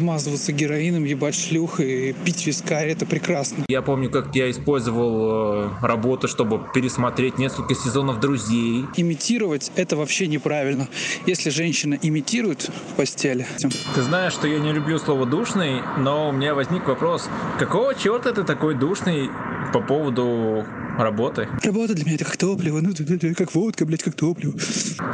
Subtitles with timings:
[0.00, 3.64] вмазываться героином, ебать шлюх и пить вискарь, это прекрасно.
[3.68, 8.84] Я помню, как я использовал э, работу, чтобы пересмотреть несколько сезонов «Друзей».
[8.96, 10.88] Имитировать— это вообще неправильно.
[11.26, 13.46] Если женщина имитирует в постели...
[13.94, 17.28] Ты знаешь, что я не люблю слово «душный», но у меня возник вопрос,
[17.58, 19.30] какого черта ты такой душный
[19.72, 20.64] по поводу
[20.98, 21.48] работы?
[21.62, 22.92] Работа для меня это как топливо, ну,
[23.36, 24.54] как водка, блядь, как топливо.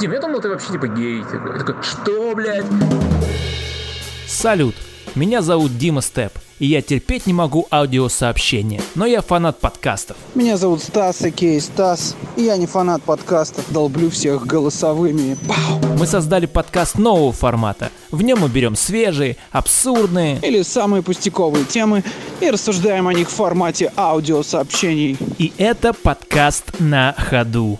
[0.00, 1.18] Тим, я думал, ты вообще типа гей.
[1.18, 2.64] Я такой, что, блядь?
[4.26, 4.74] Салют!
[5.14, 10.16] Меня зовут Дима Степ, и я терпеть не могу аудиосообщения, но я фанат подкастов.
[10.34, 15.38] Меня зовут Стас, Окей, Стас, и я не фанат подкастов, долблю всех голосовыми.
[15.46, 15.96] Пау!
[15.96, 17.90] Мы создали подкаст нового формата.
[18.10, 22.02] В нем мы берем свежие, абсурдные Или самые пустяковые темы
[22.40, 25.16] и рассуждаем о них в формате аудиосообщений.
[25.38, 27.78] И это подкаст на ходу.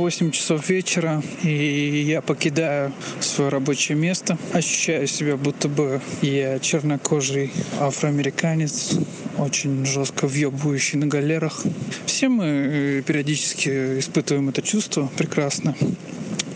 [0.00, 4.38] Э, Время 8 часов вечера, и я покидаю свое рабочее место.
[4.52, 8.98] Ощущаю себя, будто бы я чернокожий афроамериканец,
[9.38, 11.64] очень жестко въебывающий на галерах.
[12.06, 15.74] Все мы э, периодически испытываем это чувство прекрасно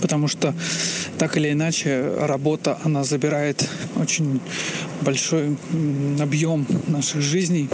[0.00, 0.52] потому что
[1.16, 4.38] так или иначе работа, она забирает очень
[5.00, 5.56] большой
[6.20, 7.70] объем наших жизней,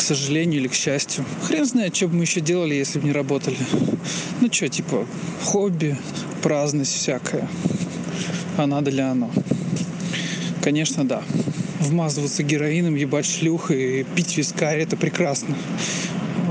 [0.00, 1.26] к сожалению или к счастью.
[1.46, 3.58] Хрен знает, что бы мы еще делали, если бы не работали.
[4.40, 5.06] Ну что, типа,
[5.44, 5.94] хобби,
[6.42, 7.46] праздность всякая.
[8.56, 9.30] А надо ли оно?
[10.62, 11.22] Конечно, да.
[11.80, 15.54] Вмазываться героином, ебать шлюх и пить вискарь– это прекрасно.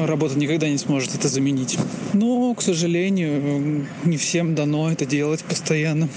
[0.06, 1.78] Работа никогда не сможет это заменить.
[2.14, 6.10] Но, к сожалению, не всем дано это делать постоянно.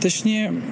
[0.00, 0.62] Точнее,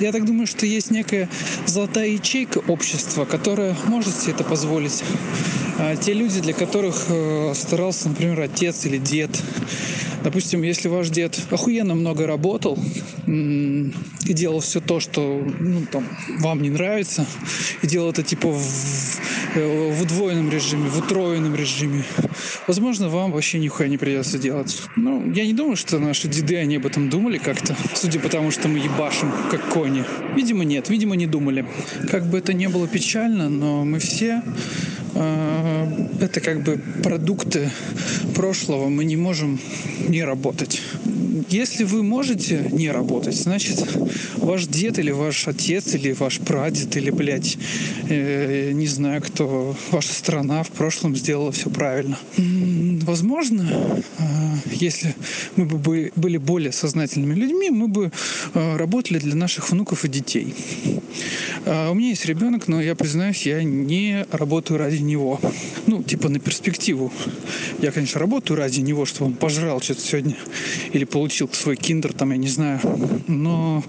[0.00, 1.28] я так думаю, что есть некая
[1.66, 5.04] золотая ячейка общества, которая может себе это позволить.
[5.78, 9.30] А те люди, для которых э, старался, например, отец или дед,
[10.22, 12.78] Допустим, если ваш дед охуенно много работал
[13.26, 13.92] и
[14.26, 16.06] делал все то, что ну, там,
[16.40, 17.24] вам не нравится,
[17.80, 19.20] и делал это типа в,
[19.54, 22.04] в удвоенном режиме, в утроенном режиме,
[22.66, 24.82] возможно, вам вообще нихуя не придется делать.
[24.96, 28.50] Ну, я не думаю, что наши деды, они об этом думали как-то, судя по тому,
[28.50, 30.04] что мы ебашим, как кони.
[30.34, 31.66] Видимо, нет, видимо, не думали.
[32.10, 37.70] Как бы это ни было печально, но мы все э, это как бы продукты
[38.34, 39.58] прошлого, мы не можем
[40.08, 40.80] не работать.
[41.48, 43.84] Если вы можете не работать, значит,
[44.36, 47.58] ваш дед или ваш отец или ваш прадед или, блядь,
[48.08, 52.18] э, не знаю кто, ваша страна в прошлом сделала все правильно.
[52.36, 54.24] Возможно, э,
[54.72, 55.14] если
[55.56, 58.12] мы бы были более сознательными людьми, мы бы
[58.54, 60.54] э, работали для наших внуков и детей.
[61.66, 65.40] А У меня есть ребенок, но я признаюсь, я не работаю ради него.
[65.86, 67.12] Ну, типа на перспективу.
[67.82, 70.36] Я, конечно, работаю ради него, чтобы он пожрал что-то сегодня
[70.92, 72.80] или получил свой киндер, там, я не знаю.
[73.26, 73.84] Но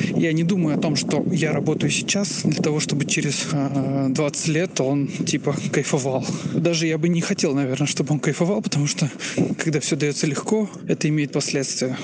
[0.00, 4.48] я не думаю о том, что я работаю сейчас для того, чтобы через э, 20
[4.48, 6.24] лет он, типа, кайфовал.
[6.54, 9.10] Даже я бы не хотел, наверное, чтобы он кайфовал, потому что,
[9.58, 11.96] когда все дается легко, это имеет последствия.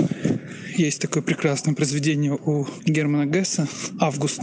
[0.76, 3.68] Есть такое прекрасное произведение у Германа Гесса
[3.98, 4.40] «Август».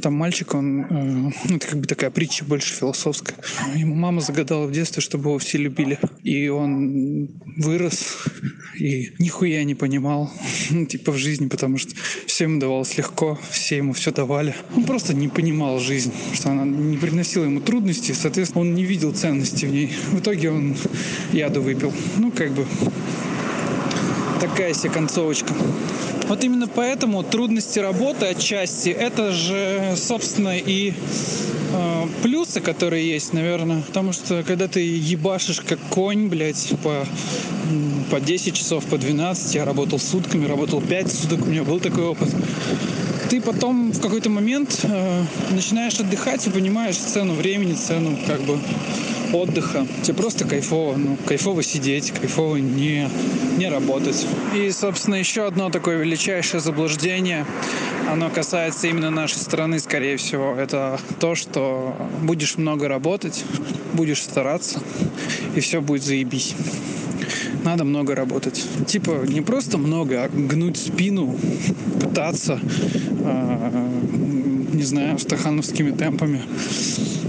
[0.00, 3.36] Там мальчик, он, э, ну, это как бы такая притча больше философская.
[3.74, 5.98] Ему мама загадала в детстве, чтобы его все любили.
[6.22, 8.16] И он вырос
[8.78, 10.32] и нихуя не понимал,
[10.70, 11.94] ну, типа, в жизни, потому что
[12.26, 14.54] все ему давалось легко, все ему все давали.
[14.76, 19.12] Он просто не понимал жизнь, что она не приносила ему трудностей, соответственно, он не видел
[19.12, 19.92] ценности в ней.
[20.10, 20.76] В итоге он
[21.32, 21.92] яду выпил.
[22.16, 22.66] Ну, как бы,
[24.40, 25.52] такая себе концовочка.
[26.28, 30.94] Вот именно поэтому трудности работы отчасти это же, собственно, и
[31.72, 33.82] э, плюсы, которые есть, наверное.
[33.82, 37.06] Потому что когда ты ебашишь как конь, блядь, по,
[38.10, 42.04] по 10 часов, по 12, я работал сутками, работал 5 суток, у меня был такой
[42.04, 42.30] опыт.
[43.28, 48.58] Ты потом в какой-то момент э, начинаешь отдыхать и понимаешь цену времени, цену как бы
[49.34, 49.86] отдыха.
[50.02, 53.08] Тебе просто кайфово, ну, кайфово сидеть, кайфово не,
[53.58, 54.26] не работать.
[54.54, 57.46] И, собственно, еще одно такое величайшее заблуждение,
[58.10, 60.54] оно касается именно нашей страны, скорее всего.
[60.54, 63.44] Это то, что будешь много работать,
[63.92, 64.80] будешь стараться,
[65.54, 66.54] и все будет заебись.
[67.64, 68.64] Надо много работать.
[68.86, 71.34] Типа не просто много, а гнуть спину,
[72.00, 72.60] пытаться,
[73.20, 73.88] э,
[74.72, 76.42] не знаю, стахановскими темпами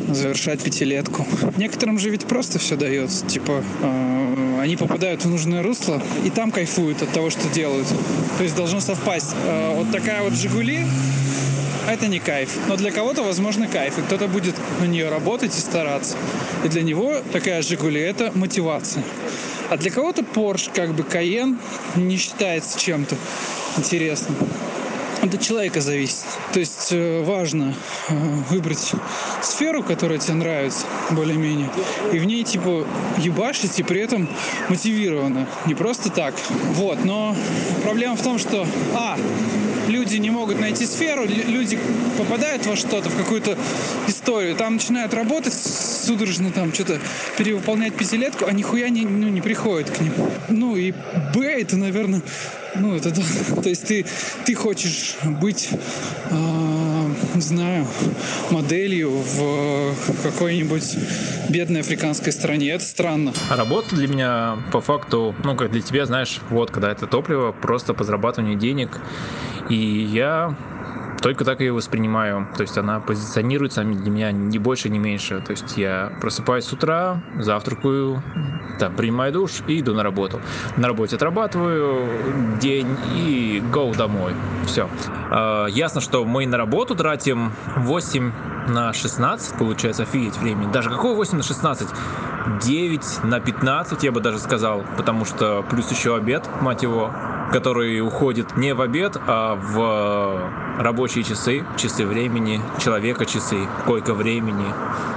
[0.10, 1.26] завершать пятилетку.
[1.58, 3.26] Некоторым же ведь просто все дается.
[3.26, 7.88] Типа э, они попадают в нужное русло и там кайфуют от того, что делают.
[8.38, 9.36] То есть должно совпасть.
[9.46, 10.86] Э, вот такая вот Жигули
[11.88, 12.58] это не кайф.
[12.68, 13.98] Но для кого-то, возможно, кайф.
[14.00, 16.18] И кто-то будет на нее работать и стараться.
[16.64, 19.04] И для него такая Жигули это мотивация.
[19.70, 21.58] А для кого-то Porsche, как бы Cayenne,
[21.96, 23.16] не считается чем-то
[23.78, 24.36] интересным.
[25.34, 26.26] От человека зависит.
[26.54, 27.74] То есть э, важно
[28.10, 28.14] э,
[28.50, 28.94] выбрать
[29.42, 31.70] сферу, которая тебе нравится, более-менее,
[32.14, 32.86] и в ней, типа,
[33.18, 34.30] ебашить, и при этом
[34.70, 35.48] мотивированно.
[35.66, 36.36] Не просто так.
[36.74, 37.36] Вот, но
[37.84, 39.18] проблема в том, что, а,
[39.88, 41.80] люди не могут найти сферу, люди
[42.18, 43.58] попадают во что-то, в какую-то
[44.08, 47.00] историю, там начинают работать судорожно, там что-то
[47.38, 50.14] перевыполнять пятилетку, а нихуя не, ну, не приходит к ним.
[50.50, 50.92] Ну и
[51.34, 52.22] Б, это, наверное,
[52.80, 53.12] ну это,
[53.64, 54.06] то есть ты,
[54.46, 55.70] ты хочешь быть,
[56.30, 56.36] э,
[57.36, 57.88] не знаю,
[58.52, 59.94] моделью в
[60.24, 60.98] какой-нибудь
[61.50, 62.72] бедной африканской стране.
[62.72, 63.34] Это странно.
[63.50, 67.52] А работа для меня по факту, ну как для тебя, знаешь, вот когда это топливо,
[67.52, 69.00] просто по зарабатыванию денег
[69.70, 70.56] и я
[71.22, 72.48] только так ее воспринимаю.
[72.56, 75.42] То есть она позиционируется для меня ни больше, ни меньше.
[75.42, 78.22] То есть я просыпаюсь с утра, завтракаю,
[78.80, 80.40] там, принимаю душ и иду на работу.
[80.78, 82.08] На работе отрабатываю
[82.60, 84.34] день и go домой.
[84.66, 84.90] Все.
[85.32, 88.32] А, ясно, что мы на работу тратим 8
[88.68, 90.72] на 16, получается, офигеть времени.
[90.72, 91.88] Даже какое 8 на 16?
[92.64, 97.12] 9 на 15, я бы даже сказал, потому что плюс еще обед, мать его,
[97.52, 104.66] который уходит не в обед, а в рабочие часы, часы времени, человека часы, койка времени.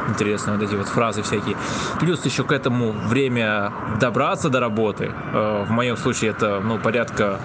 [0.09, 1.57] Интересно, вот эти вот фразы всякие.
[2.01, 5.11] Плюс еще к этому время добраться до работы.
[5.33, 7.39] Э, в моем случае это ну, порядка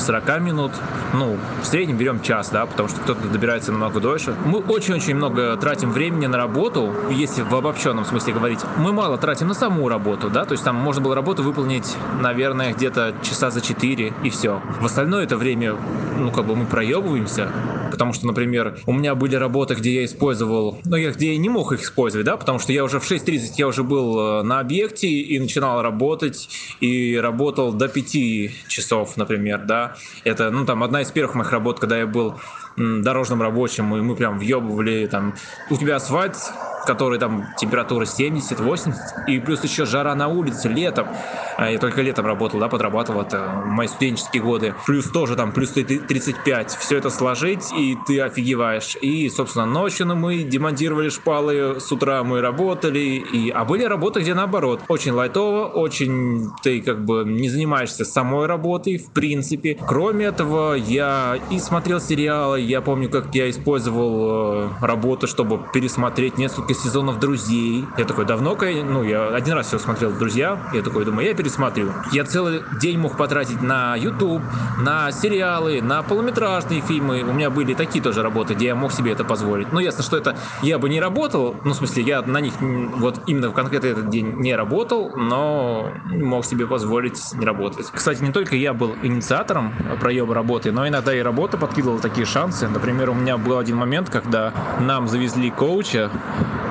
[0.00, 0.72] 40 минут,
[1.14, 4.34] ну, в среднем берем час, да, потому что кто-то добирается намного дольше.
[4.44, 8.60] Мы очень-очень много тратим времени на работу, если в обобщенном смысле говорить.
[8.78, 12.72] Мы мало тратим на саму работу, да, то есть там можно было работу выполнить, наверное,
[12.72, 14.60] где-то часа за 4 и все.
[14.80, 15.76] В остальное это время,
[16.16, 17.50] ну, как бы мы проебываемся,
[17.90, 21.48] потому что, например, у меня были работы, где я использовал, ну, я где я не
[21.48, 24.60] мог их использовать, да, потому что я уже в 6.30 я уже был э, на
[24.60, 26.48] объекте и начинал работать,
[26.80, 29.87] и работал до 5 часов, например, да,
[30.24, 32.40] это, ну, там, одна из первых моих работ, когда я был
[32.78, 35.34] дорожным рабочим, и мы прям въебывали, там,
[35.70, 36.36] у тебя асфальт,
[36.86, 38.94] который там температура 70-80,
[39.26, 41.08] и плюс еще жара на улице летом.
[41.58, 44.74] А я только летом работал, да, подрабатывал, это мои студенческие годы.
[44.86, 46.70] Плюс тоже там, плюс 35.
[46.70, 48.96] Все это сложить, и ты офигеваешь.
[49.02, 53.50] И, собственно, ночью мы демонтировали шпалы, с утра мы работали, и...
[53.50, 54.80] а были работы, где наоборот.
[54.88, 59.78] Очень лайтово, очень ты как бы не занимаешься самой работой, в принципе.
[59.86, 66.36] Кроме этого, я и смотрел сериалы, я помню, как я использовал э, работу, чтобы пересмотреть
[66.38, 67.86] несколько сезонов «Друзей».
[67.96, 71.92] Я такой, давно, ну, я один раз все смотрел «Друзья», я такой думаю, я пересмотрю.
[72.12, 74.42] Я целый день мог потратить на YouTube,
[74.80, 77.22] на сериалы, на полуметражные фильмы.
[77.22, 79.72] У меня были такие тоже работы, где я мог себе это позволить.
[79.72, 83.22] Ну, ясно, что это я бы не работал, ну, в смысле, я на них вот
[83.26, 87.86] именно в конкретный этот день не работал, но мог себе позволить не работать.
[87.92, 92.57] Кстати, не только я был инициатором проеба работы, но иногда и работа подкидывала такие шансы.
[92.66, 96.10] Например, у меня был один момент, когда нам завезли коуча,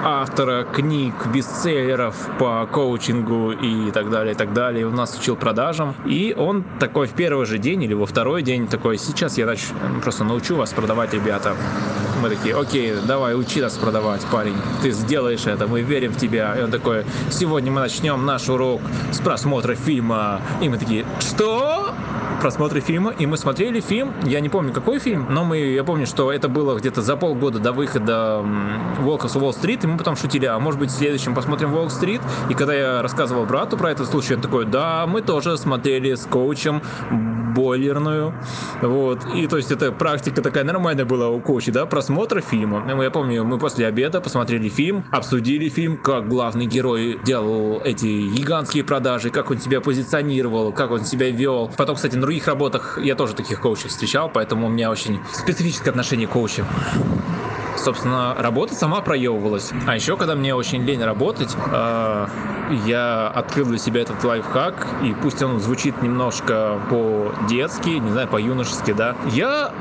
[0.03, 4.85] автора книг, бестселлеров по коучингу и так далее, и так далее.
[4.85, 5.95] У нас учил продажам.
[6.05, 9.61] И он такой в первый же день или во второй день такой, сейчас я нач...
[10.01, 11.55] просто научу вас продавать, ребята.
[12.21, 14.55] Мы такие, окей, давай, учи нас продавать, парень.
[14.81, 16.55] Ты сделаешь это, мы верим в тебя.
[16.57, 18.81] И он такой, сегодня мы начнем наш урок
[19.11, 20.41] с просмотра фильма.
[20.61, 21.93] И мы такие, что?
[22.37, 26.05] просмотре фильма, и мы смотрели фильм, я не помню какой фильм, но мы, я помню,
[26.05, 28.43] что это было где-то за полгода до выхода
[28.99, 32.53] Волка с Уолл-стрит, и мы потом шутили, а может быть в следующем посмотрим Уолл-стрит, и
[32.53, 36.81] когда я рассказывал брату про этот случай, он такой, да, мы тоже смотрели с коучем
[37.55, 38.33] бойлерную,
[38.81, 42.83] вот, и то есть это практика такая нормальная была у коуча, да, просмотра фильма.
[43.01, 48.83] Я помню, мы после обеда посмотрели фильм, обсудили фильм, как главный герой делал эти гигантские
[48.83, 51.71] продажи, как он себя позиционировал, как он себя вел.
[51.77, 55.19] Потом, кстати, на других работах я тоже таких коучей встречал, поэтому у меня очень
[55.57, 56.67] специфическое отношение к коучам
[57.87, 59.71] собственно, работа сама проебывалась.
[59.85, 62.27] А еще, когда мне очень лень работать, э,
[62.85, 68.91] я открыл для себя этот лайфхак, и пусть он звучит немножко по-детски, не знаю, по-юношески,
[68.91, 69.71] да, я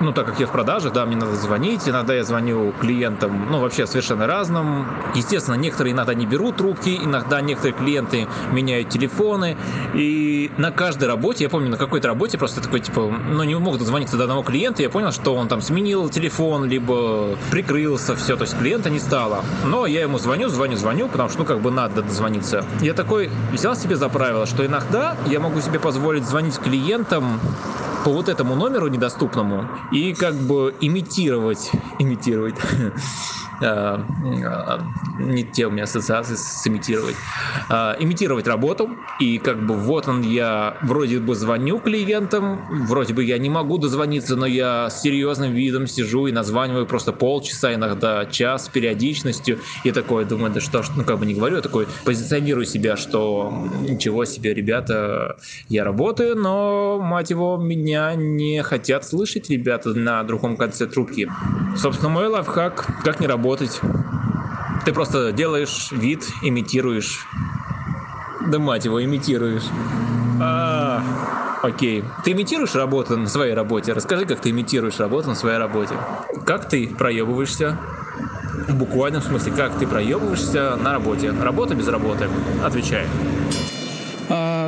[0.00, 3.60] ну, так как я в продаже, да, мне надо звонить, иногда я звоню клиентам, ну,
[3.60, 4.86] вообще совершенно разным.
[5.14, 9.56] Естественно, некоторые иногда не берут трубки, иногда некоторые клиенты меняют телефоны,
[9.94, 13.78] и на каждой работе, я помню, на какой-то работе просто такой, типа, ну, не мог
[13.78, 18.42] дозвониться до одного клиента, я понял, что он там сменил телефон, либо прикрылся, все, то
[18.42, 19.42] есть клиента не стало.
[19.64, 22.66] Но я ему звоню, звоню, звоню, потому что, ну, как бы надо дозвониться.
[22.82, 27.40] Я такой взял себе за правило, что иногда я могу себе позволить звонить клиентам
[28.04, 32.56] по вот этому номеру недоступному и как бы имитировать, имитировать
[33.60, 37.16] не те у меня ассоциации с имитировать,
[37.70, 43.24] э, имитировать работу, и как бы вот он я вроде бы звоню клиентам, вроде бы
[43.24, 48.26] я не могу дозвониться, но я с серьезным видом сижу и названиваю просто полчаса, иногда
[48.26, 51.62] час с периодичностью, и такой думаю, да что ж, ну как бы не говорю, я
[51.62, 55.36] такой позиционирую себя, что ничего себе, ребята,
[55.68, 61.28] я работаю, но, мать его, меня не хотят слышать ребята на другом конце трубки.
[61.76, 63.45] Собственно, мой лайфхак, как не работать.
[64.84, 67.26] Ты просто делаешь вид, имитируешь.
[68.48, 69.64] Да мать его, имитируешь.
[70.40, 71.02] А,
[71.62, 72.04] окей.
[72.24, 73.92] Ты имитируешь работу на своей работе?
[73.92, 75.94] Расскажи, как ты имитируешь работу на своей работе.
[76.44, 77.78] Как ты проебываешься?
[78.68, 81.30] В буквальном смысле, как ты проебываешься на работе.
[81.30, 82.28] Работа без работы.
[82.64, 83.06] Отвечай.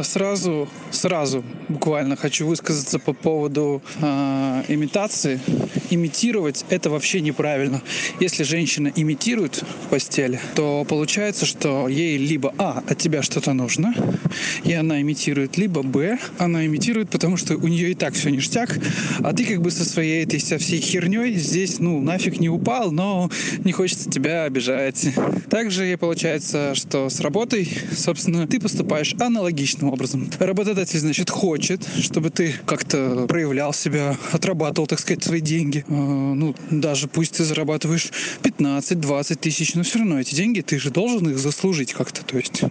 [0.03, 5.41] Сразу, сразу буквально хочу высказаться по поводу э, имитации.
[5.91, 7.83] Имитировать это вообще неправильно.
[8.21, 13.95] Если женщина имитирует в постели, то получается, что ей либо А, от тебя что-то нужно,
[14.65, 18.79] и она имитирует, либо Б, она имитирует, потому что у нее и так все ништяк,
[19.21, 22.91] а ты как бы со своей этой со всей херней здесь, ну, нафиг не упал,
[22.91, 23.31] но
[23.65, 25.09] не хочется тебя обижать.
[25.51, 29.15] Также получается, что с работой, собственно, ты поступаешь
[29.89, 30.31] аналогичным образом.
[30.39, 35.85] Работодатель, значит, хочет, чтобы ты как-то проявлял себя, отрабатывал, так сказать, свои деньги.
[35.89, 38.11] А, ну, даже пусть ты зарабатываешь
[38.43, 42.25] 15-20 тысяч, но все равно эти деньги ты же должен их заслужить как-то.
[42.25, 42.63] То есть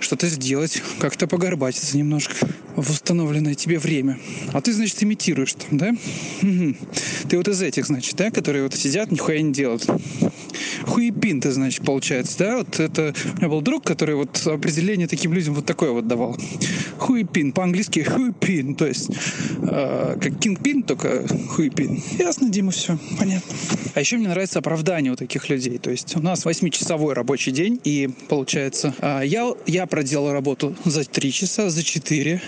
[0.00, 2.34] что-то сделать, как-то погорбатиться немножко
[2.76, 4.18] в установленное тебе время.
[4.52, 5.96] А ты, значит, имитируешь там, да?
[6.42, 6.74] Угу.
[7.28, 9.86] Ты вот из этих, значит, да, которые вот сидят, нихуя не делают.
[10.86, 12.58] Хуепин ты, значит, получается, да?
[12.58, 13.14] Вот это...
[13.34, 16.36] У меня был друг, который вот определение таким людям вот такое вот давал.
[16.98, 17.52] Хуепин.
[17.52, 18.74] По-английски хуепин.
[18.74, 19.10] То есть
[19.62, 22.02] э, как кингпин, только хуепин.
[22.18, 22.98] Ясно, Дима, все.
[23.18, 23.54] Понятно.
[23.94, 25.78] А еще мне нравится оправдание у таких людей.
[25.78, 31.04] То есть у нас 8-часовой рабочий день, и получается, э, я, я проделал работу за
[31.04, 32.40] 3 часа, за 4,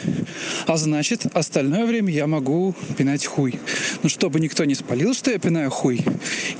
[0.67, 3.55] а значит, остальное время я могу пинать хуй.
[4.03, 6.05] Но чтобы никто не спалил, что я пинаю хуй,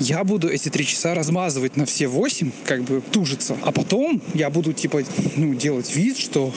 [0.01, 3.57] я буду эти 3 часа размазывать на все 8, как бы тужиться.
[3.63, 5.03] А потом я буду, типа,
[5.37, 6.53] ну, делать вид, что,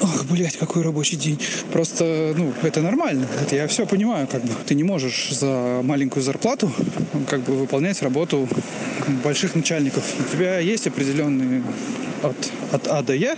[0.00, 1.38] ах, блядь, какой рабочий день.
[1.72, 3.26] Просто, ну, это нормально.
[3.40, 4.50] Это я все понимаю, как бы.
[4.66, 6.72] Ты не можешь за маленькую зарплату,
[7.28, 8.48] как бы, выполнять работу
[9.22, 10.04] больших начальников.
[10.18, 11.62] У тебя есть определенные
[12.22, 12.36] от,
[12.72, 13.36] от А до Я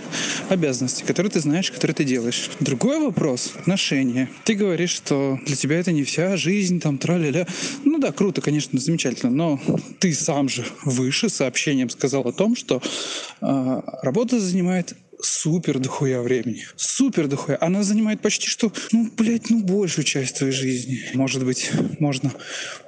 [0.49, 2.49] обязанности, которые ты знаешь, которые ты делаешь.
[2.59, 4.29] Другой вопрос— отношения.
[4.45, 7.45] Ты говоришь, что для тебя это не вся жизнь, там, траля-ля.
[7.83, 9.59] Ну да, круто, конечно, замечательно, но
[9.99, 12.81] ты сам же выше сообщением сказал о том, что
[13.41, 16.65] э, работа занимает супер дохуя времени.
[16.75, 17.57] Супер дохуя.
[17.61, 21.01] Она занимает почти что, ну, блядь, ну, большую часть твоей жизни.
[21.13, 22.31] Может быть, можно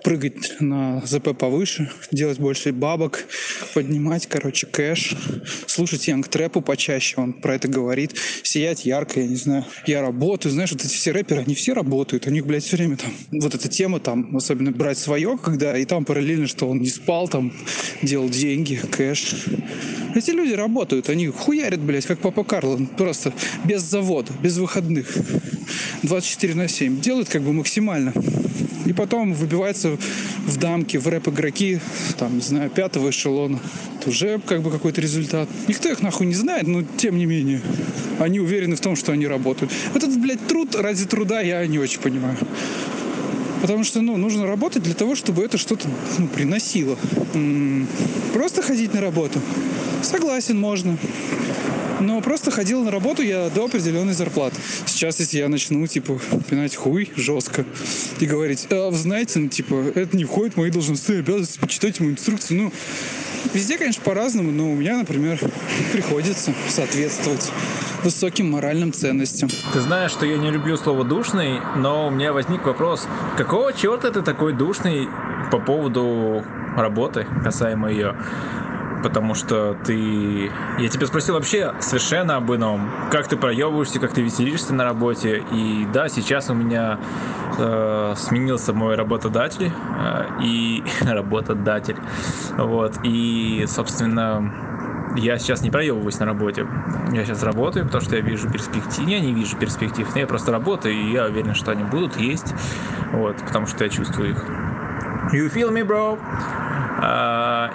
[0.03, 3.25] прыгать на ЗП повыше, делать больше бабок,
[3.73, 5.15] поднимать, короче, кэш,
[5.67, 9.65] слушать Янг Трэпу почаще, он про это говорит, сиять ярко, я не знаю.
[9.85, 12.97] Я работаю, знаешь, вот эти все рэперы, они все работают, у них, блядь, все время
[12.97, 16.89] там, вот эта тема там, особенно брать свое, когда и там параллельно, что он не
[16.89, 17.53] спал, там,
[18.01, 19.45] делал деньги, кэш.
[20.15, 23.33] Эти люди работают, они хуярят, блядь, как Папа Карло, просто
[23.63, 25.15] без завода, без выходных.
[26.03, 26.99] 24 на 7.
[26.99, 28.13] Делают как бы максимально.
[28.85, 29.97] И потом выбивается
[30.45, 31.79] в дамки, в рэп-игроки,
[32.17, 33.59] там, не знаю, пятого эшелона.
[33.99, 35.47] Это уже как бы какой-то результат.
[35.67, 37.61] Никто их нахуй не знает, но тем не менее.
[38.19, 39.71] Они уверены в том, что они работают.
[39.93, 42.37] Этот, блядь, труд ради труда я не очень понимаю.
[43.61, 46.97] Потому что, ну, нужно работать для того, чтобы это что-то, ну, приносило.
[47.33, 47.87] М-м-
[48.33, 49.41] просто ходить на работу.
[50.01, 50.97] Согласен, можно.
[51.99, 54.55] Но просто ходил на работу я до определенной зарплаты.
[54.85, 57.65] Сейчас, если я начну, типа, пинать хуй жестко
[58.19, 62.03] и говорить, а, вы знаете, ну, типа, это не входит в мои должностные обязанности, почитайте
[62.03, 62.63] мою инструкцию.
[62.63, 62.73] Ну,
[63.53, 65.39] везде, конечно, по-разному, но у меня, например,
[65.91, 67.51] приходится соответствовать
[68.03, 69.49] высоким моральным ценностям.
[69.73, 74.11] Ты знаешь, что я не люблю слово «душный», но у меня возник вопрос, какого черта
[74.11, 75.07] ты такой душный
[75.51, 76.43] по поводу
[76.75, 78.15] работы, касаемо ее?
[79.03, 80.51] Потому что ты...
[80.79, 82.89] Я тебя спросил вообще совершенно об ином.
[83.11, 85.43] Как ты проебываешься, как ты веселишься на работе.
[85.51, 86.99] И да, сейчас у меня
[87.57, 89.71] э, сменился мой работодатель.
[89.99, 90.83] Э, и...
[91.01, 91.97] работодатель.
[92.57, 92.97] Вот.
[93.03, 94.53] И, собственно,
[95.15, 96.67] я сейчас не проебываюсь на работе.
[97.11, 99.07] Я сейчас работаю, потому что я вижу перспектив.
[99.07, 100.07] Я не вижу перспектив.
[100.15, 102.53] Я просто работаю, и я уверен, что они будут есть.
[103.11, 104.45] Вот, потому что я чувствую их.
[105.31, 106.17] You feel me, bro?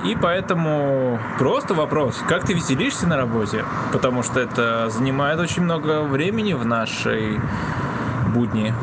[0.05, 3.65] И поэтому просто вопрос, как ты веселишься на работе?
[3.91, 7.41] Потому что это занимает очень много времени в нашей
[8.35, 8.75] будни.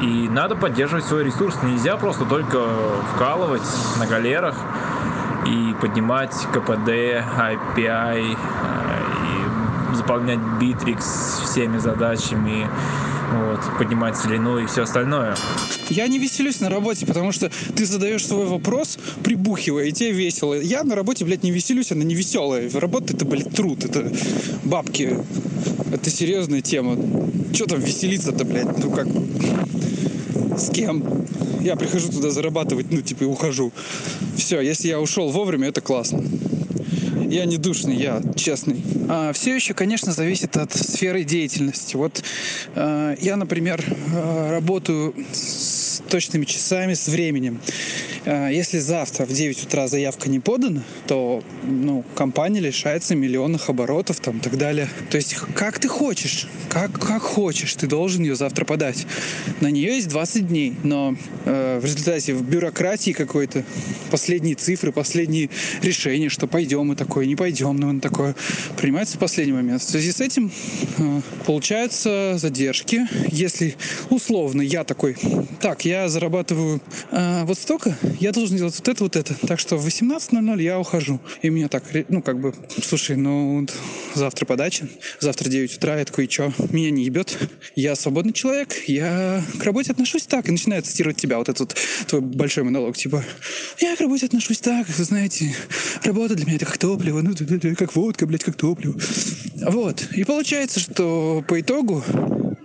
[0.00, 1.58] И надо поддерживать свой ресурс.
[1.62, 2.58] Нельзя просто только
[3.14, 3.66] вкалывать
[3.98, 4.54] на галерах
[5.46, 11.00] и поднимать КПД, API, и заполнять Bittrex
[11.44, 12.68] всеми задачами,
[13.32, 15.36] вот, поднимать целину и все остальное.
[15.88, 20.54] Я не веселюсь на работе, потому что ты задаешь свой вопрос, прибухивая, и тебе весело.
[20.54, 22.70] Я на работе, блядь, не веселюсь, она не веселая.
[22.74, 24.12] Работа это, блядь, труд, это
[24.64, 25.18] бабки.
[25.92, 26.96] Это серьезная тема.
[27.52, 28.78] Что там веселиться-то, блядь?
[28.78, 29.06] Ну как,
[30.58, 31.04] с кем?
[31.60, 33.72] Я прихожу туда зарабатывать, ну, типа, и ухожу.
[34.36, 36.22] Все, если я ушел вовремя, это классно.
[37.36, 38.82] Я не душный, я честный.
[39.10, 41.94] А, все еще, конечно, зависит от сферы деятельности.
[41.94, 42.24] Вот
[42.74, 47.60] э, я, например, э, работаю с точными часами, с временем.
[48.26, 54.20] Э, если завтра в 9 утра заявка не подана, то ну, компания лишается миллионных оборотов
[54.20, 54.88] там, и так далее.
[55.10, 59.06] То есть как ты хочешь, как, как хочешь, ты должен ее завтра подать.
[59.60, 63.64] На нее есть 20 дней, но э, в результате в бюрократии какой-то
[64.10, 65.48] последние цифры, последние
[65.82, 68.34] решения, что пойдем и такое, не пойдем, но такое,
[68.76, 69.82] принимается в последний момент.
[69.82, 70.50] В связи с этим
[70.98, 73.06] э, получаются задержки.
[73.30, 73.76] Если
[74.10, 75.16] условно я такой,
[75.60, 76.80] так, я зарабатываю
[77.12, 79.34] э, вот столько, я должен делать вот это, вот это.
[79.46, 81.20] Так что в 18.00 я ухожу.
[81.42, 83.66] И меня так, ну, как бы, слушай, ну,
[84.14, 84.88] завтра подача,
[85.20, 87.38] завтра 9 утра, я такой, чё, меня не ебет.
[87.74, 92.20] Я свободный человек, я к работе отношусь так, и начинаю цитировать тебя, вот этот твой
[92.20, 93.24] большой монолог, типа,
[93.78, 95.54] я к работе отношусь так, вы знаете,
[96.04, 97.34] работа для меня это как топливо, ну,
[97.76, 98.98] как водка, блядь, как топливо.
[99.68, 100.08] Вот.
[100.14, 102.04] И получается, что по итогу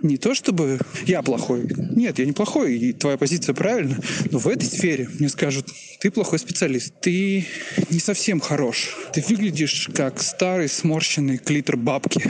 [0.02, 1.66] не то чтобы я плохой.
[1.94, 3.98] Нет, я не плохой, и твоя позиция правильна.
[4.30, 5.66] Но в этой сфере мне скажут,
[6.00, 7.46] ты плохой специалист, ты
[7.90, 8.96] не совсем хорош.
[9.12, 12.22] Ты выглядишь как старый сморщенный клитер бабки.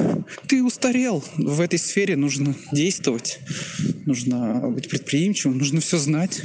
[0.46, 1.24] Ты устарел.
[1.36, 3.40] В этой сфере нужно действовать.
[4.06, 6.42] Нужно быть предприимчивым, нужно все знать.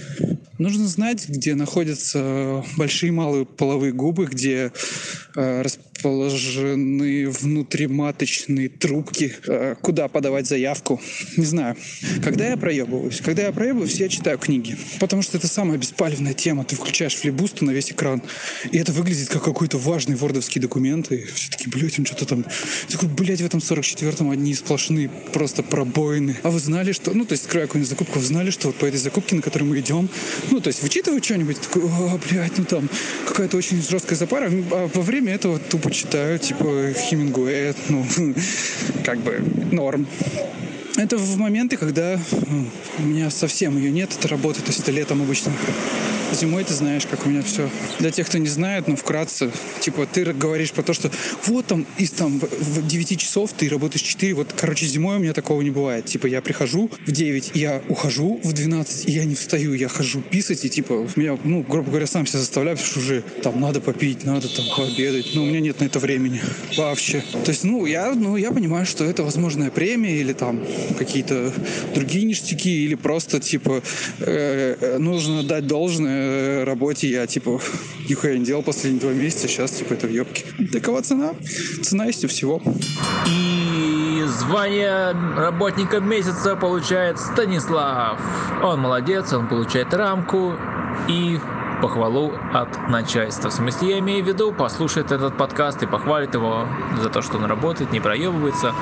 [0.57, 4.71] Нужно знать, где находятся большие и малые половые губы, где
[5.35, 10.99] э, расположены внутриматочные трубки, э, куда подавать заявку.
[11.37, 11.75] Не знаю.
[12.23, 13.21] Когда я проебываюсь?
[13.21, 14.77] Когда я проебываюсь, я читаю книги.
[14.99, 16.63] Потому что это самая беспалевная тема.
[16.65, 18.23] Ты включаешь флибусту на весь экран,
[18.71, 22.45] и это выглядит как какой-то важный вордовский документ, и все таки блядь, он что-то там...
[22.89, 26.37] Такой, блядь, в этом 44-м одни сплошные просто пробоины.
[26.41, 27.13] А вы знали, что...
[27.13, 29.63] Ну, то есть, открывая какую-нибудь закупку, вы знали, что вот по этой закупке, на которой
[29.63, 30.09] мы идем,
[30.51, 32.89] ну, то есть, вычитываю что-нибудь, такой, о, блядь, ну там
[33.27, 38.05] какая-то очень жесткая запара, а во время этого тупо читаю, типа, Хемингуэя, ну,
[39.03, 40.07] как бы норм.
[40.97, 42.65] Это в моменты, когда ну,
[42.99, 45.51] у меня совсем ее нет, это работает, то есть это летом обычно.
[46.33, 47.69] Зимой ты знаешь, как у меня все.
[47.99, 51.09] Для тех, кто не знает, ну, вкратце, типа, ты говоришь про то, что
[51.45, 55.33] вот там из там в 9 часов ты работаешь 4, вот, короче, зимой у меня
[55.33, 56.05] такого не бывает.
[56.05, 60.21] Типа, я прихожу в 9, я ухожу в 12, и я не встаю, я хожу
[60.21, 64.25] писать, и типа, меня, ну, грубо говоря, сам себя заставляю, что уже там надо попить,
[64.25, 66.41] надо там пообедать, но у меня нет на это времени
[66.75, 67.23] вообще.
[67.45, 70.65] То есть, ну, я, ну, я понимаю, что это возможная премия или там
[70.97, 71.53] какие-то
[71.95, 73.81] другие ништяки, или просто, типа,
[74.19, 77.59] э, нужно дать должное Э, работе я, типа,
[78.09, 80.45] нихуя не делал последние два месяца, сейчас, типа, это в ёбке.
[80.71, 81.33] Такова цена.
[81.83, 82.61] Цена есть у всего.
[83.29, 88.19] И звание работника месяца получает Станислав.
[88.63, 90.55] Он молодец, он получает рамку
[91.07, 91.37] и
[91.81, 93.49] похвалу от начальства.
[93.49, 96.65] В смысле, я имею в виду, послушает этот подкаст и похвалит его
[97.01, 98.73] за то, что он работает, не проебывается.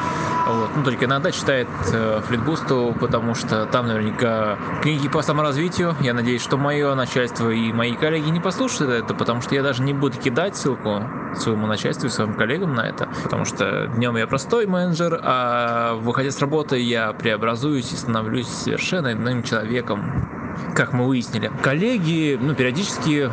[0.47, 0.69] Вот.
[0.75, 5.95] Ну, только иногда читает э, флитбусту, потому что там наверняка книги по саморазвитию.
[6.01, 9.81] Я надеюсь, что мое начальство и мои коллеги не послушают это, потому что я даже
[9.83, 11.03] не буду кидать ссылку
[11.35, 16.31] своему начальству и своим коллегам на это, потому что днем я простой менеджер, а выходя
[16.31, 20.44] с работы я преобразуюсь и становлюсь совершенно иным человеком,
[20.75, 21.51] как мы выяснили.
[21.61, 23.29] Коллеги, ну, периодически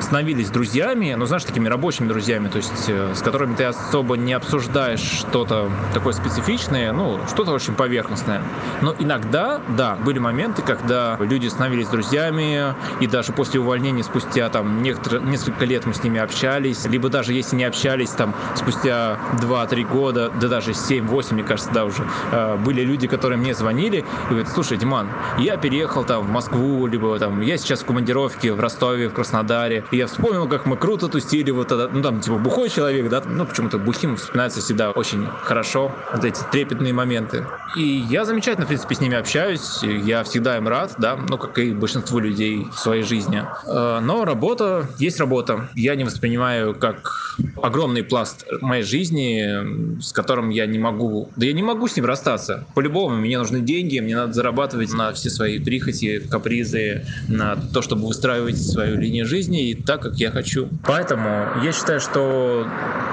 [0.00, 4.32] становились друзьями, ну, знаешь, такими рабочими друзьями, то есть э, с которыми ты особо не
[4.32, 8.42] обсуждаешь что-то такое специфичное, ну, что-то очень поверхностное.
[8.82, 14.82] Но иногда, да, были моменты, когда люди становились друзьями, и даже после увольнения, спустя там
[14.82, 19.90] некоторые, несколько лет мы с ними общались, либо даже если не общались, там, спустя 2-3
[19.90, 24.28] года, да даже 7-8, мне кажется, да, уже, э, были люди, которые мне звонили и
[24.28, 25.08] говорят, слушай, Диман,
[25.38, 29.84] я переехал там в Москву, либо там, я сейчас в командировке в Ростове, в Краснодаре,
[29.90, 33.22] и я вспомнил, как мы круто тусили, вот тогда, ну там, типа, бухой человек, да,
[33.24, 37.46] ну почему-то бухим вспоминается всегда очень хорошо, вот эти трепетные моменты.
[37.76, 41.58] И я замечательно, в принципе, с ними общаюсь, я всегда им рад, да, ну, как
[41.58, 43.42] и большинству людей в своей жизни.
[43.66, 45.68] Э, но работа есть работа.
[45.74, 51.52] Я не воспринимаю как огромный пласт моей жизни, с которым я не могу, да я
[51.52, 52.66] не могу с ним расстаться.
[52.74, 57.82] По-любому, мне нужны деньги, мне надо зарабатывать на все свои прихоти, капризы, капризы, на то,
[57.82, 60.68] чтобы выстраивать свою линию жизни и так, как я хочу.
[60.84, 62.66] Поэтому я считаю, что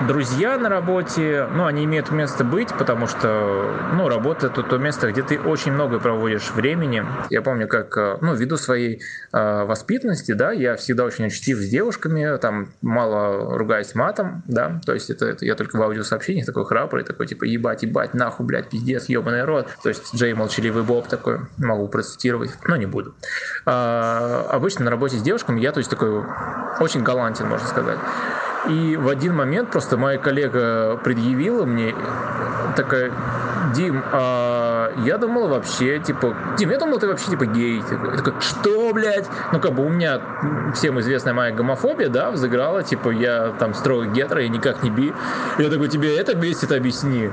[0.08, 5.12] друзья на работе, ну, они имеют место быть, потому что, ну, работа— это то место,
[5.12, 7.04] где ты очень много проводишь времени.
[7.30, 9.02] Я помню, как, э, ну, ввиду своей
[9.32, 14.94] э, воспитанности, да, я всегда очень учтив с девушками, там, мало ругаюсь матом, да, то
[14.94, 18.70] есть это, это я только в аудиосообщениях такой храбрый, такой, типа, ебать, ебать, нахуй, блядь,
[18.70, 19.68] пиздец, ебаный рот.
[19.84, 23.16] То есть Джей молчаливый Боб такой, могу процитировать, но не буду.
[23.66, 26.10] А, обычно на работе с девушками я, то есть, такой
[26.80, 28.00] очень галантен, можно сказать.
[28.70, 31.94] И в один момент просто моя коллега предъявила мне
[32.76, 33.12] такая,
[33.74, 37.84] Дим, а я думал вообще, типа, Дим, я думал, ты вообще, типа, гей.
[37.90, 39.28] Я такой, что, блядь?
[39.52, 40.22] Ну, как бы у меня
[40.76, 45.14] всем известная моя гомофобия, да, взыграла, типа, я там строго гетро, я никак не би.
[45.58, 47.30] Я такой, тебе это бесит, объясни.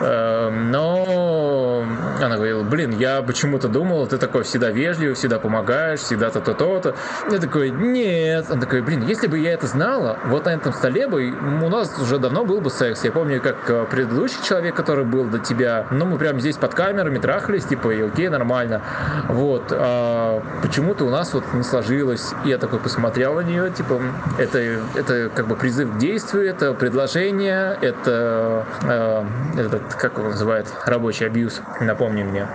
[0.00, 1.84] Эм, но
[2.20, 6.94] она говорила, блин, я почему-то думал, ты такой всегда вежливый, всегда помогаешь, всегда то-то, то-то.
[7.30, 8.46] Я такой, нет.
[8.50, 11.98] Он такой, блин, если бы я это знала, вот на этом столе бы у нас
[11.98, 13.04] уже давно был бы секс.
[13.04, 16.74] Я помню, как э, предыдущий человек, который был до тебя, ну, мы прямо здесь под
[16.74, 18.82] камерами трахались, типа, и окей, нормально.
[19.28, 19.64] Вот.
[19.70, 22.32] А почему-то у нас вот не сложилось.
[22.44, 24.00] Я такой посмотрел на нее, типа,
[24.38, 24.58] это,
[24.94, 29.24] это как бы призыв к действию, это предложение, это, э,
[29.58, 32.46] это как его называют, рабочий абьюз, напомни мне.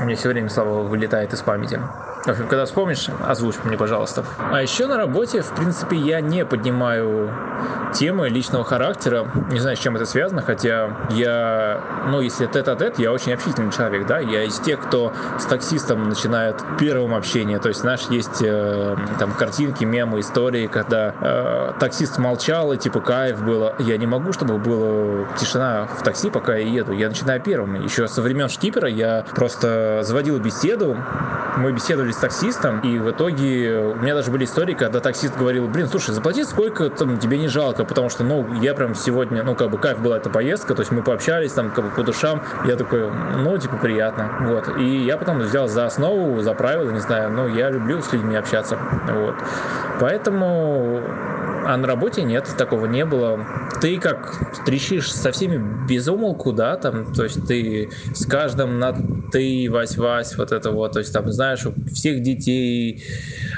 [0.00, 1.80] У меня все время слово вылетает из памяти.
[2.24, 4.24] В общем, когда вспомнишь, озвучь мне, пожалуйста.
[4.52, 7.32] А еще на работе, в принципе, я не поднимаю
[7.94, 9.26] темы личного характера.
[9.50, 11.80] Не знаю, с чем это связано, хотя я,
[12.10, 14.18] ну, если тет-а-тет, я очень общительный человек, да.
[14.18, 17.58] Я из тех, кто с таксистом начинает первым общение.
[17.58, 23.00] То есть, знаешь, есть э, там картинки, мемы, истории, когда э, таксист молчал, и типа
[23.00, 23.74] кайф было.
[23.78, 26.92] Я не могу, чтобы была тишина в такси, пока я еду.
[26.92, 27.82] Я начинаю первым.
[27.82, 30.96] Еще со времен шкипера я просто заводил беседу.
[31.56, 35.66] Мы беседовали с таксистом, и в итоге у меня даже были истории, когда таксист говорил,
[35.66, 39.56] блин, слушай, заплати сколько там тебе не жалко, потому что, ну, я прям сегодня, ну,
[39.56, 42.42] как бы кайф была эта поездка, то есть мы пообщались там как бы по душам,
[42.64, 44.78] я такой, ну, типа, приятно, вот.
[44.78, 48.36] И я потом взял за основу, за правило, не знаю, ну, я люблю с людьми
[48.36, 49.34] общаться, вот.
[49.98, 51.02] Поэтому
[51.68, 53.46] а на работе нет, такого не было.
[53.82, 58.96] Ты как трещишь со всеми без умолку, да, там, то есть ты с каждым на
[59.30, 63.04] ты, Вась-Вась, вот это вот, то есть там, знаешь, у всех детей,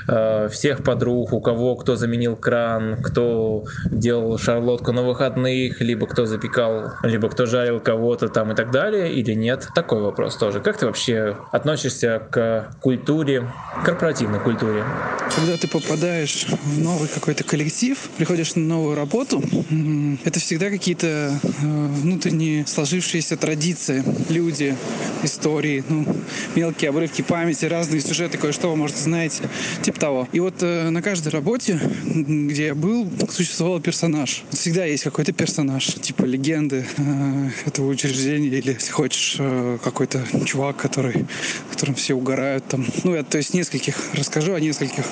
[0.09, 6.27] э, всех подруг, у кого кто заменил кран, кто делал шарлотку на выходных, либо кто
[6.27, 9.69] запекал, либо кто жарил кого-то там и так далее, или нет?
[9.73, 10.59] Такой вопрос тоже.
[10.59, 13.45] Как ты вообще относишься к культуре,
[13.85, 14.83] корпоративной культуре?
[15.33, 19.43] Когда ты попадаешь в новый какой-то коллектив, приходишь на новую работу,
[20.25, 24.77] это всегда какие-то э, внутренние сложившиеся традиции, люди,
[25.23, 26.07] истории, ну,
[26.55, 29.43] мелкие обрывки памяти, разные сюжеты, кое-что вы, может, знаете,
[29.83, 30.29] типа того.
[30.33, 34.43] И вот э, на каждой работе, где я был, существовал персонаж.
[34.51, 40.77] Всегда есть какой-то персонаж, типа легенды э, этого учреждения, или, если хочешь, э, какой-то чувак,
[40.77, 41.27] который,
[41.71, 42.87] которым все угорают там.
[43.05, 45.05] Ну, я, то есть, нескольких расскажу о нескольких.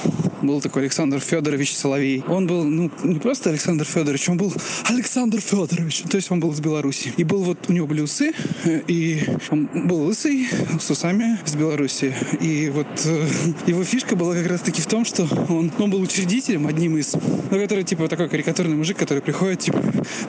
[0.43, 2.23] Был такой Александр Федорович Соловей.
[2.29, 4.53] Он был, ну, не просто Александр Федорович, он был
[4.85, 6.03] Александр Федорович.
[6.09, 7.13] То есть он был из Беларуси.
[7.17, 8.33] И был вот, у него были усы,
[8.65, 10.49] э, и он был лысый,
[10.81, 12.15] с усами, из Беларуси.
[12.41, 13.27] И вот э,
[13.67, 17.15] его фишка была как раз-таки в том, что он, он был учредителем, одним из,
[17.51, 19.83] ну, который, типа, такой карикатурный мужик, который приходит, типа,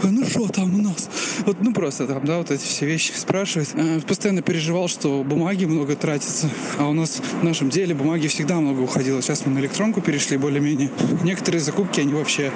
[0.03, 1.09] ну что там у нас?
[1.45, 3.69] Вот, ну, просто там, да, вот эти все вещи спрашивает.
[3.75, 8.59] Э, постоянно переживал, что бумаги много тратится, а у нас в нашем деле бумаги всегда
[8.59, 9.21] много уходило.
[9.21, 10.89] Сейчас мы на электронку перешли более-менее.
[11.23, 12.51] Некоторые закупки, они вообще,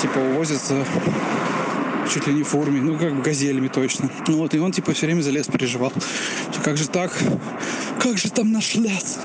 [0.00, 0.84] типа, увозятся
[2.12, 4.10] чуть ли не форме, ну, как бы газелями точно.
[4.28, 5.92] Ну, вот, и он, типа, все время за лес переживал.
[6.62, 7.12] Как же так?
[8.00, 9.18] Как же там наш лес?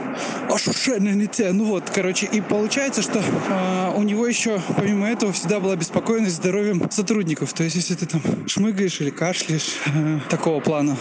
[0.49, 1.51] Ошушенные не те.
[1.51, 6.35] Ну вот, короче, и получается, что э, у него еще, помимо этого, всегда была беспокойность
[6.35, 7.53] здоровьем сотрудников.
[7.53, 10.97] То есть, если ты там шмыгаешь или кашляешь, э, такого плана,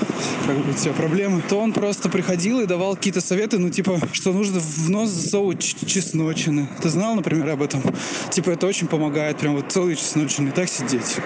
[0.47, 4.01] как бы у тебя проблемы, то он просто приходил и давал какие-то советы, ну, типа,
[4.13, 6.69] что нужно в нос засовывать чесночины.
[6.83, 7.83] Ты знал, например, об этом?
[8.31, 11.17] Типа, это очень помогает, прям вот целые чесночины, так сидеть.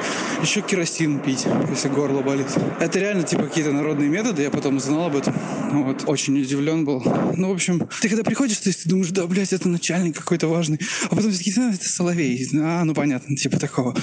[0.43, 2.49] Еще керосин пить, если горло болит.
[2.81, 5.33] Это реально, типа, какие-то народные методы, я потом узнал об этом.
[5.71, 7.01] Вот, очень удивлен был.
[7.37, 10.49] Ну, в общем, ты когда приходишь, то есть ты думаешь, да, блядь, это начальник какой-то
[10.49, 10.81] важный.
[11.05, 12.49] А потом такие, а, это Соловей.
[12.55, 13.97] А, ну, понятно, типа такого.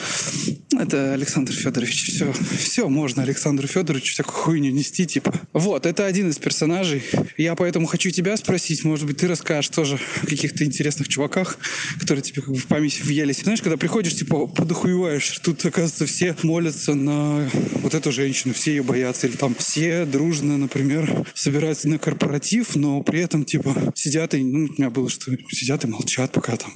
[0.71, 2.13] Это Александр Федорович.
[2.13, 5.33] Все, все можно Александру Федоровичу всякую хуйню нести, типа.
[5.51, 7.03] Вот, это один из персонажей.
[7.37, 11.57] Я поэтому хочу тебя спросить, может быть, ты расскажешь тоже о каких-то интересных чуваках,
[11.99, 13.41] которые тебе как бы в память въелись.
[13.41, 17.49] Знаешь, когда приходишь, типа, подохуеваешь, тут, оказывается, все молятся на
[17.81, 19.27] вот эту женщину, все ее боятся.
[19.27, 24.67] Или там все дружно, например, собираются на корпоратив но при этом, типа, сидят и, ну,
[24.69, 26.71] у меня было, что сидят и молчат пока там.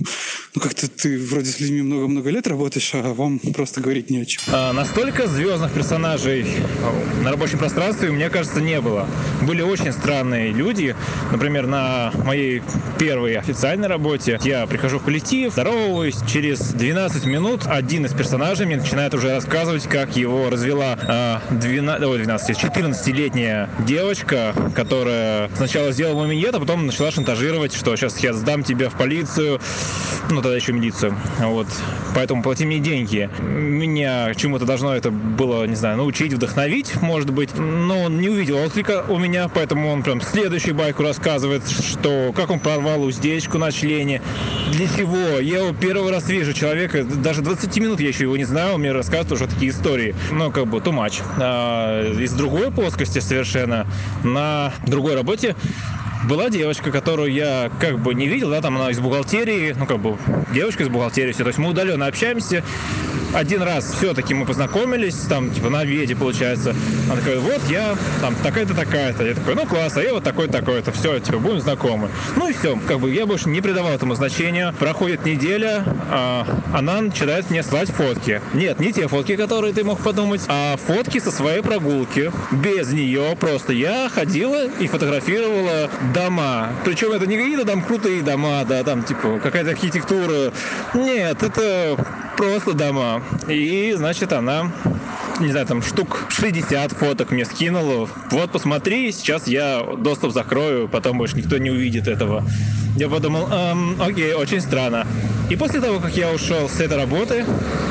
[0.56, 4.26] Ну, как-то ты вроде с людьми много-много лет работаешь, а вам просто говорить не о
[4.26, 4.42] чем.
[4.52, 6.46] А, настолько звездных персонажей
[7.24, 9.08] на рабочем пространстве, мне кажется, не было.
[9.42, 10.96] Были очень странные люди.
[11.32, 12.62] Например, на моей
[13.00, 18.78] первой официальной работе я прихожу в коллектив, здороваюсь, через 12 минут один из персонажей мне
[18.78, 26.62] начинает уже рассказывать, как его развела 12, 12 14-летняя девочка, которая сначала сделала миньет, а
[26.62, 29.60] потом начала шантажировать, что сейчас я сдам тебя в полицию,
[30.30, 31.68] ну тогда еще милицию, вот,
[32.16, 33.30] поэтому плати мне деньги.
[33.42, 38.58] Меня чему-то должно это было, не знаю, научить, вдохновить, может быть, но он не увидел
[38.64, 43.74] отклика у меня, поэтому он прям следующую байку рассказывает, что как он порвал уздечку на
[43.74, 44.22] члене,
[44.72, 48.46] для чего, я его первый раз вижу человека, даже 20 минут я еще его не
[48.46, 51.22] знаю, он мне рассказывает уже такие истории, ну, как бы, too much.
[51.40, 53.88] А, из другой плоскости совершенно,
[54.24, 55.56] на другой работе
[56.28, 60.00] была девочка, которую я как бы не видел, да, там она из бухгалтерии, ну как
[60.00, 60.18] бы
[60.54, 62.64] девочка из бухгалтерии, все, то есть мы удаленно общаемся.
[63.34, 66.76] Один раз все-таки мы познакомились, там, типа, на обеде, получается.
[67.08, 69.24] Она такая, вот я, там, такая-то, такая-то.
[69.24, 70.92] Я такой, ну, класс, а я вот такой такой-то.
[70.92, 72.10] Все, типа, будем знакомы.
[72.36, 74.74] Ну и все, как бы я больше не придавал этому значения.
[74.78, 78.42] Проходит неделя, а она начинает мне слать фотки.
[78.54, 82.32] Нет, не те фотки, которые ты мог подумать, а фотки со своей прогулки.
[82.52, 86.70] Без нее просто я ходила и фотографировала дома.
[86.86, 90.52] Причем это не какие-то там крутые дома, да, там типа какая-то архитектура.
[90.94, 91.98] Нет, это
[92.38, 93.24] просто дома.
[93.48, 94.72] И, значит, она
[95.40, 98.08] не знаю, там штук 60 фоток мне скинула.
[98.32, 102.46] Вот посмотри, сейчас я доступ закрою, потом больше никто не увидит этого.
[102.96, 105.08] Я подумал, эм, окей, очень странно.
[105.50, 107.46] И после того, как я ушел с этой работы,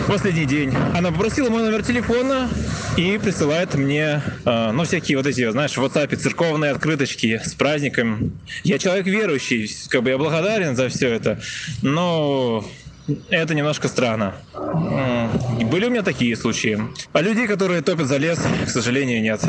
[0.06, 2.48] последний день, она попросила мой номер телефона
[2.96, 8.32] и присылает мне, э, ну, всякие вот эти, знаешь, в WhatsApp церковные открыточки с праздником.
[8.62, 11.40] Я человек верующий, как бы я благодарен за все это,
[11.82, 12.64] но
[13.30, 14.34] это немножко странно.
[14.54, 16.80] Были у меня такие случаи.
[17.12, 19.42] А людей, которые топят за лес, к сожалению, нет.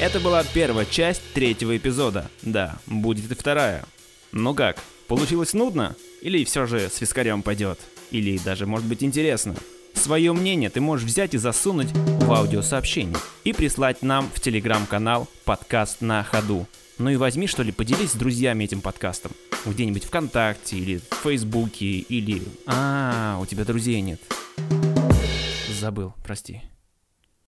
[0.00, 2.30] Это была первая часть третьего эпизода.
[2.42, 3.84] Да, будет и вторая.
[4.32, 4.78] Ну как,
[5.08, 5.94] получилось нудно?
[6.22, 7.78] Или все же с вискарем пойдет?
[8.10, 9.54] Или даже может быть интересно?
[9.94, 16.00] Свое мнение ты можешь взять и засунуть в аудиосообщение и прислать нам в телеграм-канал «Подкаст
[16.00, 16.66] на ходу».
[17.00, 19.32] Ну и возьми, что ли, поделись с друзьями этим подкастом.
[19.64, 22.42] Где-нибудь ВКонтакте или в Фейсбуке или...
[22.66, 24.20] А, у тебя друзей нет.
[25.80, 26.60] Забыл, прости.